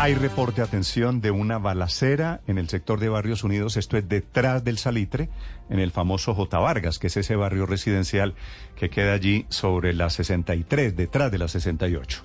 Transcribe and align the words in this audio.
Hay 0.00 0.14
reporte, 0.14 0.62
atención, 0.62 1.20
de 1.20 1.32
una 1.32 1.58
balacera 1.58 2.40
en 2.46 2.56
el 2.56 2.68
sector 2.68 3.00
de 3.00 3.08
Barrios 3.08 3.42
Unidos. 3.42 3.76
Esto 3.76 3.96
es 3.96 4.08
detrás 4.08 4.62
del 4.62 4.78
Salitre, 4.78 5.28
en 5.70 5.80
el 5.80 5.90
famoso 5.90 6.36
J. 6.36 6.56
Vargas, 6.56 7.00
que 7.00 7.08
es 7.08 7.16
ese 7.16 7.34
barrio 7.34 7.66
residencial 7.66 8.36
que 8.76 8.90
queda 8.90 9.12
allí 9.12 9.44
sobre 9.48 9.94
la 9.94 10.08
63, 10.08 10.94
detrás 10.94 11.32
de 11.32 11.38
la 11.38 11.48
68. 11.48 12.22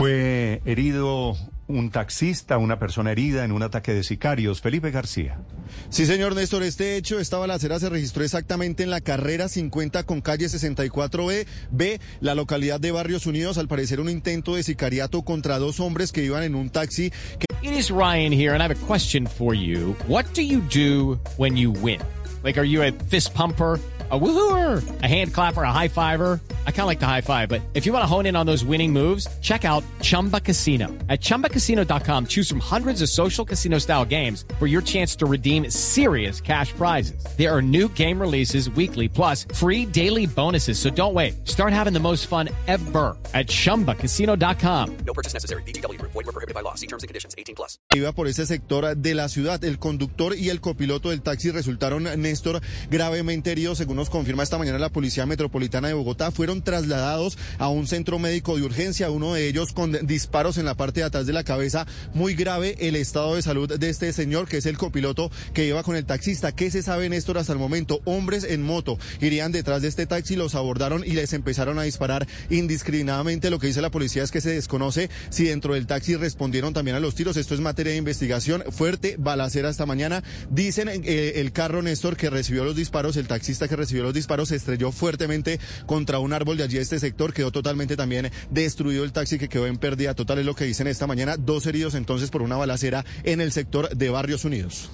Fue 0.00 0.62
herido 0.64 1.36
un 1.66 1.90
taxista, 1.90 2.56
una 2.56 2.78
persona 2.78 3.12
herida 3.12 3.44
en 3.44 3.52
un 3.52 3.62
ataque 3.62 3.92
de 3.92 4.02
sicarios. 4.02 4.62
Felipe 4.62 4.90
García. 4.90 5.42
Sí, 5.90 6.06
señor 6.06 6.34
Néstor, 6.34 6.62
este 6.62 6.96
hecho, 6.96 7.20
esta 7.20 7.36
balacera 7.36 7.78
se 7.78 7.90
registró 7.90 8.24
exactamente 8.24 8.82
en 8.82 8.88
la 8.88 9.02
carrera 9.02 9.46
50 9.46 10.04
con 10.04 10.22
calle 10.22 10.46
64B, 10.46 11.46
B, 11.70 12.00
la 12.20 12.34
localidad 12.34 12.80
de 12.80 12.92
Barrios 12.92 13.26
Unidos. 13.26 13.58
Al 13.58 13.68
parecer, 13.68 14.00
un 14.00 14.08
intento 14.08 14.54
de 14.54 14.62
sicariato 14.62 15.20
contra 15.20 15.58
dos 15.58 15.80
hombres 15.80 16.12
que 16.12 16.24
iban 16.24 16.44
en 16.44 16.54
un 16.54 16.70
taxi. 16.70 17.10
Que... 17.10 17.44
It 17.60 17.76
is 17.76 17.90
Ryan 17.90 18.32
here, 18.32 18.54
and 18.54 18.62
I 18.62 18.68
have 18.68 18.72
a 18.74 18.86
question 18.86 19.26
for 19.26 19.54
you. 19.54 19.94
What 20.08 20.24
do 20.32 20.40
you 20.40 20.62
do 20.62 21.20
when 21.36 21.58
you 21.58 21.72
win? 21.72 22.00
Like, 22.42 22.58
are 22.58 22.66
you 22.66 22.82
a 22.82 22.90
fist 23.10 23.34
pumper? 23.34 23.78
a 24.10 24.18
woohooer, 24.18 25.02
a 25.02 25.06
hand 25.06 25.32
clapper, 25.32 25.62
a 25.62 25.72
high 25.72 25.88
fiver. 25.88 26.40
I 26.66 26.70
kind 26.70 26.80
of 26.80 26.86
like 26.86 27.00
the 27.00 27.06
high 27.06 27.20
five, 27.20 27.48
but 27.50 27.60
if 27.74 27.84
you 27.84 27.92
want 27.92 28.02
to 28.02 28.06
hone 28.06 28.24
in 28.24 28.36
on 28.36 28.46
those 28.46 28.64
winning 28.64 28.92
moves, 28.92 29.26
check 29.42 29.64
out 29.66 29.84
Chumba 30.00 30.40
Casino. 30.40 30.88
At 31.08 31.20
ChumbaCasino.com, 31.20 32.26
choose 32.26 32.48
from 32.48 32.60
hundreds 32.60 33.02
of 33.02 33.10
social 33.10 33.44
casino 33.44 33.78
style 33.78 34.06
games 34.06 34.46
for 34.58 34.66
your 34.66 34.80
chance 34.80 35.14
to 35.16 35.26
redeem 35.26 35.68
serious 35.68 36.40
cash 36.40 36.72
prizes. 36.72 37.22
There 37.36 37.54
are 37.54 37.60
new 37.60 37.88
game 37.88 38.18
releases 38.18 38.70
weekly, 38.70 39.06
plus 39.06 39.44
free 39.54 39.84
daily 39.84 40.26
bonuses. 40.26 40.78
So 40.78 40.88
don't 40.88 41.14
wait. 41.14 41.46
Start 41.46 41.72
having 41.72 41.92
the 41.92 42.00
most 42.00 42.26
fun 42.26 42.48
ever 42.66 43.16
at 43.34 43.46
ChumbaCasino.com. 43.48 44.96
No 45.04 45.12
purchase 45.12 45.34
necessary. 45.34 45.62
BGW. 45.64 46.00
Void 46.00 46.14
were 46.14 46.32
prohibited 46.32 46.54
by 46.54 46.62
law. 46.62 46.74
See 46.74 46.86
terms 46.86 47.02
and 47.02 47.08
conditions. 47.08 47.34
18 47.36 47.54
plus. 47.54 47.78
Iba 47.94 48.12
por 48.12 48.26
ese 48.26 48.46
sector 48.46 48.96
de 48.96 49.14
la 49.14 49.28
ciudad. 49.28 49.62
El 49.64 49.78
conductor 49.78 50.36
y 50.36 50.48
el 50.48 50.60
copiloto 50.60 51.10
del 51.10 51.22
taxi 51.22 51.50
resultaron, 51.50 52.04
Néstor, 52.20 52.60
gravemente 52.90 53.52
heridos, 53.52 53.78
según 53.78 53.96
nos 53.96 54.10
confirma 54.10 54.42
esta 54.42 54.58
mañana 54.58 54.78
la 54.78 54.88
Policía 54.88 55.26
Metropolitana 55.26 55.88
de 55.88 55.94
Bogotá, 55.94 56.30
fueron 56.30 56.59
trasladados 56.62 57.38
a 57.58 57.68
un 57.68 57.86
centro 57.86 58.18
médico 58.18 58.56
de 58.56 58.62
urgencia, 58.62 59.10
uno 59.10 59.34
de 59.34 59.48
ellos 59.48 59.72
con 59.72 59.92
disparos 60.06 60.58
en 60.58 60.64
la 60.64 60.74
parte 60.74 61.00
de 61.00 61.06
atrás 61.06 61.26
de 61.26 61.32
la 61.32 61.44
cabeza, 61.44 61.86
muy 62.14 62.34
grave 62.34 62.76
el 62.80 62.96
estado 62.96 63.34
de 63.34 63.42
salud 63.42 63.78
de 63.78 63.88
este 63.88 64.12
señor, 64.12 64.48
que 64.48 64.58
es 64.58 64.66
el 64.66 64.78
copiloto 64.78 65.30
que 65.52 65.66
iba 65.66 65.82
con 65.82 65.96
el 65.96 66.04
taxista. 66.04 66.52
¿Qué 66.52 66.70
se 66.70 66.82
sabe, 66.82 67.08
Néstor, 67.08 67.38
hasta 67.38 67.52
el 67.52 67.58
momento? 67.58 68.00
Hombres 68.04 68.44
en 68.44 68.62
moto 68.62 68.98
irían 69.20 69.52
detrás 69.52 69.82
de 69.82 69.88
este 69.88 70.06
taxi, 70.06 70.36
los 70.36 70.54
abordaron 70.54 71.04
y 71.04 71.12
les 71.12 71.32
empezaron 71.32 71.78
a 71.78 71.82
disparar 71.82 72.26
indiscriminadamente. 72.50 73.50
Lo 73.50 73.58
que 73.58 73.66
dice 73.66 73.82
la 73.82 73.90
policía 73.90 74.22
es 74.22 74.30
que 74.30 74.40
se 74.40 74.50
desconoce 74.50 75.10
si 75.30 75.44
dentro 75.44 75.74
del 75.74 75.86
taxi 75.86 76.16
respondieron 76.16 76.72
también 76.72 76.96
a 76.96 77.00
los 77.00 77.14
tiros. 77.14 77.36
Esto 77.36 77.54
es 77.54 77.60
materia 77.60 77.92
de 77.92 77.98
investigación. 77.98 78.64
Fuerte 78.70 79.16
balacera 79.18 79.70
esta 79.70 79.86
mañana. 79.86 80.22
Dicen 80.50 80.88
eh, 80.88 81.32
el 81.36 81.52
carro, 81.52 81.82
Néstor, 81.82 82.16
que 82.16 82.30
recibió 82.30 82.64
los 82.64 82.76
disparos, 82.76 83.16
el 83.16 83.28
taxista 83.28 83.68
que 83.68 83.76
recibió 83.76 84.02
los 84.02 84.14
disparos 84.14 84.48
se 84.48 84.56
estrelló 84.56 84.92
fuertemente 84.92 85.60
contra 85.86 86.18
un 86.18 86.32
árbol 86.40 86.56
de 86.56 86.64
allí 86.64 86.78
este 86.78 86.98
sector, 86.98 87.32
quedó 87.32 87.50
totalmente 87.52 87.96
también 87.96 88.30
destruido 88.50 89.04
el 89.04 89.12
taxi 89.12 89.38
que 89.38 89.48
quedó 89.48 89.66
en 89.66 89.76
pérdida 89.76 90.14
total, 90.14 90.38
es 90.38 90.46
lo 90.46 90.54
que 90.54 90.64
dicen 90.64 90.86
esta 90.86 91.06
mañana, 91.06 91.36
dos 91.36 91.66
heridos 91.66 91.94
entonces 91.94 92.30
por 92.30 92.42
una 92.42 92.56
balacera 92.56 93.04
en 93.24 93.40
el 93.40 93.52
sector 93.52 93.88
de 93.90 94.10
Barrios 94.10 94.44
Unidos. 94.44 94.90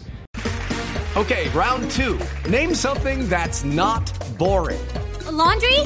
Okay, 1.16 1.48
round 1.54 1.90
two. 1.92 2.18
Name 2.50 2.74
something 2.74 3.26
that's 3.30 3.64
not 3.64 4.04
boring. 4.36 4.86
A 5.26 5.32
laundry? 5.32 5.80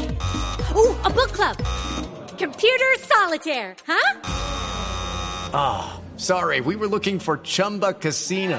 Ooh, 0.74 0.96
a 1.04 1.10
book 1.10 1.30
club. 1.32 1.56
Computer 2.36 2.96
solitaire, 2.98 3.76
huh? 3.86 4.20
Ah, 5.52 6.00
oh, 6.00 6.18
sorry, 6.18 6.60
we 6.60 6.74
were 6.74 6.88
looking 6.88 7.20
for 7.20 7.38
Chumba 7.38 7.92
Casino. 7.92 8.58